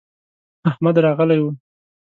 احمد 0.69 0.95
راغلی 1.05 1.37
و. 1.43 1.45